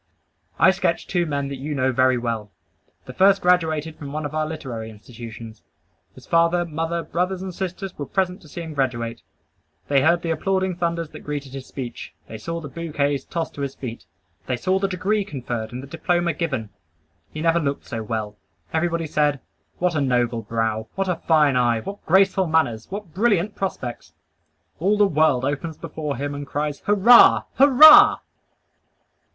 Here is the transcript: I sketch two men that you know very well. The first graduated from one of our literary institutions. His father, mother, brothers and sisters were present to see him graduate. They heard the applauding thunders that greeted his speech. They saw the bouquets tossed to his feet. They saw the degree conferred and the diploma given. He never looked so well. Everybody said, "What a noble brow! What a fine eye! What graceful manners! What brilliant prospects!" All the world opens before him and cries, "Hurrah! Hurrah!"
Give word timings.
I 0.57 0.71
sketch 0.71 1.05
two 1.05 1.27
men 1.27 1.47
that 1.49 1.57
you 1.57 1.75
know 1.75 1.91
very 1.91 2.17
well. 2.17 2.49
The 3.05 3.13
first 3.13 3.39
graduated 3.39 3.97
from 3.99 4.11
one 4.11 4.25
of 4.25 4.33
our 4.33 4.47
literary 4.47 4.89
institutions. 4.89 5.61
His 6.15 6.25
father, 6.25 6.65
mother, 6.65 7.03
brothers 7.03 7.43
and 7.43 7.53
sisters 7.53 7.95
were 7.95 8.07
present 8.07 8.41
to 8.41 8.47
see 8.47 8.63
him 8.63 8.73
graduate. 8.73 9.21
They 9.89 10.01
heard 10.01 10.23
the 10.23 10.31
applauding 10.31 10.75
thunders 10.77 11.09
that 11.09 11.19
greeted 11.19 11.53
his 11.53 11.67
speech. 11.67 12.15
They 12.27 12.39
saw 12.39 12.59
the 12.59 12.67
bouquets 12.67 13.25
tossed 13.25 13.53
to 13.53 13.61
his 13.61 13.75
feet. 13.75 14.07
They 14.47 14.57
saw 14.57 14.79
the 14.79 14.87
degree 14.87 15.23
conferred 15.23 15.71
and 15.71 15.83
the 15.83 15.87
diploma 15.87 16.33
given. 16.33 16.71
He 17.31 17.41
never 17.41 17.59
looked 17.59 17.85
so 17.85 18.01
well. 18.01 18.37
Everybody 18.73 19.05
said, 19.05 19.39
"What 19.77 19.93
a 19.93 20.01
noble 20.01 20.41
brow! 20.41 20.87
What 20.95 21.09
a 21.09 21.17
fine 21.27 21.55
eye! 21.55 21.81
What 21.81 22.03
graceful 22.07 22.47
manners! 22.47 22.89
What 22.89 23.13
brilliant 23.13 23.53
prospects!" 23.53 24.13
All 24.79 24.97
the 24.97 25.05
world 25.05 25.45
opens 25.45 25.77
before 25.77 26.15
him 26.17 26.33
and 26.33 26.47
cries, 26.47 26.79
"Hurrah! 26.87 27.43
Hurrah!" 27.59 28.17